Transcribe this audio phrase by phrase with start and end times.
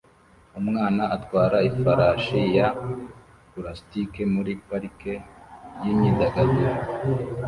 [0.59, 2.67] Umwana atwara ifarashi ya
[3.51, 5.13] pulasitike muri parike
[5.83, 6.71] yimyidagaduro